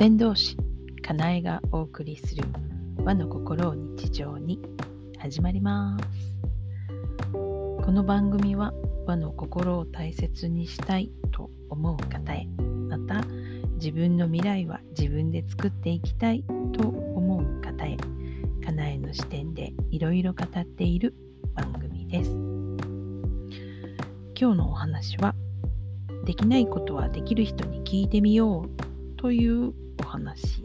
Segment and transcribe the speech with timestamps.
[0.00, 0.56] 船同士
[1.06, 2.42] かなえがお送りする
[3.04, 4.58] 和の心を日常に
[5.18, 6.04] 始まります。
[7.34, 8.72] この番組は
[9.06, 12.46] 和の心を大切にしたいと思う方へ
[12.88, 13.22] また
[13.74, 17.98] 自分の未来は自分で作っていきたいと思う方へ
[18.64, 21.14] かなえの視点でいろいろ語っている
[21.54, 22.30] 番組です。
[24.34, 25.34] 今日のお話は
[26.24, 28.70] できないことはできる人に聞いてみよう
[29.18, 30.60] というお話です。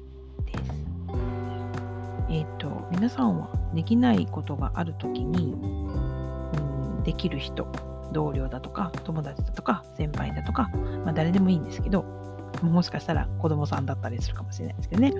[2.29, 7.67] えっ、ー、と、皆さんはできないことがあるときに、うん、できる人、
[8.11, 10.69] 同僚だとか、友達だとか、先輩だとか、
[11.03, 12.03] まあ、誰でもいいんですけど、
[12.61, 15.13] もしかしたら子供さんだったりするかもしれないですけどね。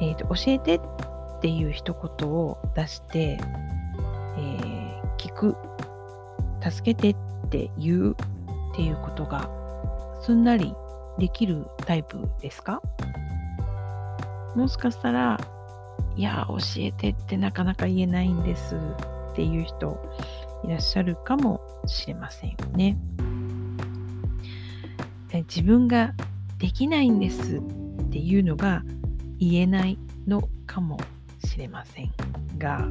[0.00, 0.80] えっ、ー、と、教えてっ
[1.40, 3.38] ていう一言を出して、
[4.38, 5.56] えー、聞く、
[6.62, 8.16] 助けてって言う
[8.72, 9.48] っていうことが
[10.20, 10.74] すんなり
[11.20, 12.82] できるタイプですか？
[14.56, 15.38] もしかしたら、
[16.16, 19.96] いや、教えてってなかなか言えないんですっていう人
[20.64, 22.98] いらっしゃるかもしれませんよね。
[25.32, 26.12] 自分が
[26.58, 27.62] できないんですっ
[28.10, 28.82] ていうのが
[29.38, 29.96] 言えない
[30.26, 30.98] のかも
[31.44, 32.12] しれません
[32.58, 32.88] が、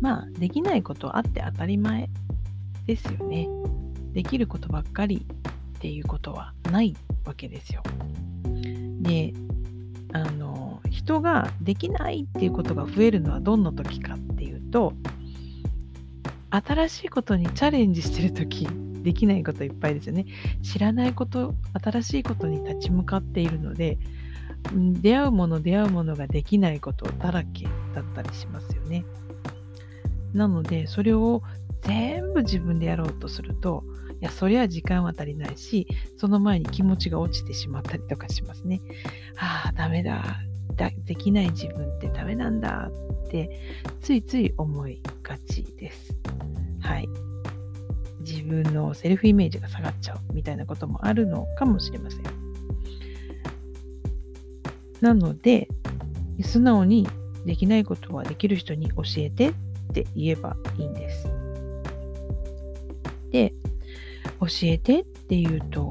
[0.00, 2.08] まあ、できないことあって当たり前
[2.86, 3.46] ですよね。
[4.12, 5.26] できることばっかり
[5.76, 6.96] っていうことはない
[7.26, 7.82] わけですよ。
[9.00, 9.34] で
[10.12, 14.94] あの人ができないっていうことが増えるのはどんな時かっていうと
[16.50, 18.66] 新しいことにチャレンジしてる時
[19.02, 20.26] できないこといっぱいですよね。
[20.62, 23.98] 知らないこと新しいことに立ち向かっているので
[24.74, 29.04] 出会うもの出会うものができないことだらけだったりしますよね。
[30.32, 31.42] なのでそれを
[31.86, 33.84] 全部自分でやろうとすると
[34.20, 38.80] いや、そりゃ時間は足りないし、その前に気持ちが落ちてしまったりとかしますね。
[39.38, 40.24] ああ、ダメだ。
[40.74, 42.90] だできない自分ってダメなんだ
[43.24, 46.14] ってついつい思いがちです。
[46.80, 47.08] はい。
[48.20, 52.22] 自分のセルフイメージが下がっちゃうみたいなこともあるのかもしれません。
[55.00, 55.68] なので、
[56.42, 57.06] 素直に
[57.44, 59.52] できないことはできる人に教えてっ
[59.92, 61.35] て言えばいいんです。
[63.30, 63.54] で、
[64.40, 65.90] 教えてって言うと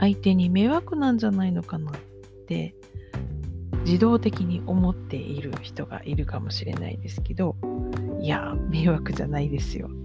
[0.00, 1.94] 相手に迷惑なんじゃないのかなっ
[2.46, 2.74] て
[3.84, 7.56] 自動的に思っている人がいるかもしれないですけど
[8.20, 10.04] いや迷惑じゃないですよって。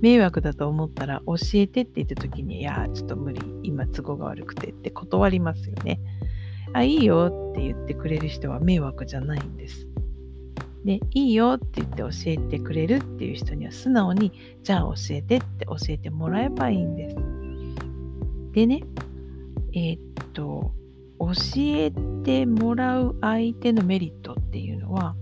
[0.00, 6.00] 迷惑だと思ったら教えてって言った時にいやちょっと無理今都合が悪くてって断りますよね。
[6.72, 9.87] あいいよって言ってくれる人は迷惑じゃないんです。
[10.84, 17.16] で、いいよって言って教えてくれるっていう人には素直に、じゃあ教えてって教えてもらえばいいんです。
[18.52, 18.82] でね、
[19.74, 20.00] えー、っ
[20.32, 20.72] と、
[21.18, 21.90] 教え
[22.24, 25.14] てもらう相手のメリットっていうのは、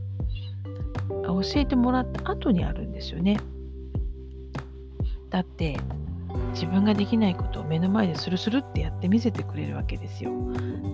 [1.25, 3.39] 教えてもらった後にあるんですよね。
[5.31, 5.79] だって、
[6.53, 10.33] 自分ができないことを目の前でスルスルってやって見せてくれるわけですよ。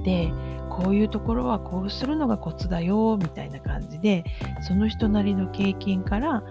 [0.05, 0.33] で
[0.71, 4.25] こういうところはこうするのがコツだよみたいな感じで
[4.63, 6.43] その人なりの経験から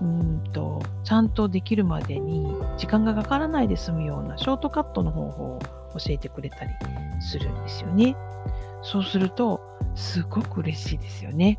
[0.00, 5.58] うんとちゃんとできるまでに時間がかからないで済むようなショートカットの方法を
[5.94, 6.70] 教えてくれたり
[7.20, 8.16] するんですよね。
[8.82, 9.60] そうすると
[9.94, 11.58] すごく嬉しいですよね。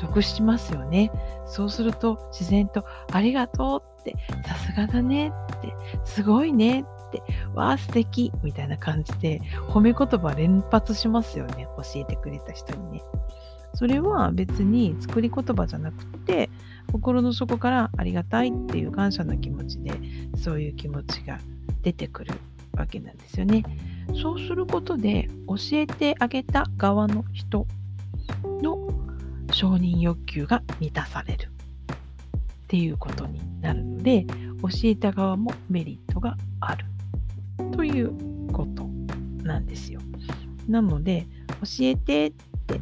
[0.00, 1.10] 得しますよね。
[1.46, 4.14] そうすると自然とありがとうって、
[4.46, 5.74] さすがだねって、
[6.04, 7.22] すごいねって、
[7.54, 11.66] わあ素敵みたいな感じで褒め言葉連発しますよね。
[11.76, 13.02] 教えてくれた人にね。
[13.74, 16.50] それは別に作り言葉じゃなくて、
[16.92, 19.92] 心の底からありがたいっていう感謝の気持ちで、
[20.36, 21.38] そういう気持ちが
[21.82, 22.34] 出てくる
[22.72, 23.64] わけなんですよね。
[24.20, 27.66] そうすることで教えてあげた側の人
[28.62, 28.88] の
[29.52, 34.26] 承認欲求が満たされるっていうことになるので
[34.62, 36.84] 教えた側もメリットがある
[37.72, 38.12] という
[38.52, 38.88] こと
[39.42, 40.00] なんですよ。
[40.68, 41.26] なので
[41.62, 42.32] 教えてっ
[42.66, 42.80] て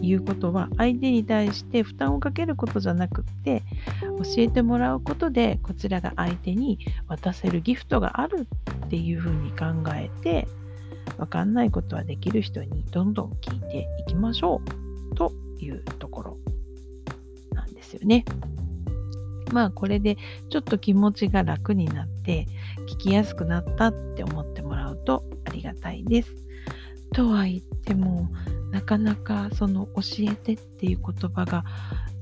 [0.00, 3.62] いうことは相手に対して負担をかけることじゃなくって
[4.00, 6.78] 教えてもらうことでこちらが相手に
[7.08, 8.46] 渡せるギフトがある
[8.86, 10.48] っていうふうに考えて
[11.16, 14.60] 分かんないことはできる人にどんどん聞いていきましょ
[15.12, 16.38] うというところ
[17.52, 18.24] なんですよね。
[19.52, 20.18] まあこれで
[20.50, 22.46] ちょっと気持ちが楽になって
[22.86, 26.34] 聞きやすくなったって思ってもらうとありがたいです。
[27.14, 28.28] とは言っても
[28.70, 31.64] なかなかその教えてっていう言葉が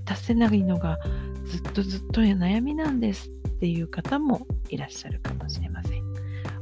[0.05, 0.99] 出せないのが
[1.45, 6.07] ずっとずっと悩みなんですっていう方もいらっしゃるかもしれません。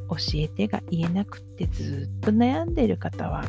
[0.09, 3.43] 教えてが言えなくってずっと悩んでいる方は、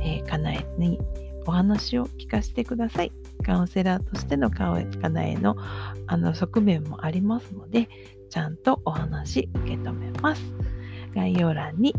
[0.00, 1.00] えー、かなえに
[1.46, 3.12] お話を聞かせてください。
[3.44, 4.74] カウンセラーとしてのか
[5.08, 5.56] なえの
[6.06, 7.88] あの側面もありますので、
[8.30, 10.42] ちゃんとお話受け止めます。
[11.14, 11.94] 概要欄に、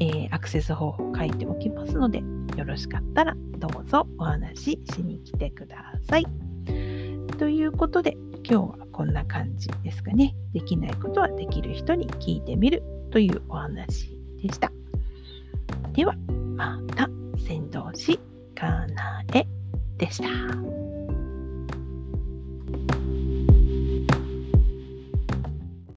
[0.00, 2.22] えー、アクセス方法書いておきますので、
[2.56, 6.26] よろしかったらどうぞお話ししに来てください。
[7.38, 10.34] ということで、今日はこんな感じですかね。
[10.52, 14.72] できないことはできる人に聞いてみるというお話でした。
[15.92, 16.14] では、
[16.56, 17.08] また、
[17.46, 18.18] 先導し
[18.54, 19.46] かなえ
[19.98, 20.79] でした。